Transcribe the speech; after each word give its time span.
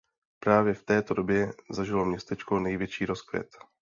Právě 0.39 0.73
v 0.73 0.83
této 0.83 1.13
době 1.13 1.53
zažilo 1.71 2.05
městečko 2.05 2.59
největší 2.59 3.05
rozkvět. 3.05 3.57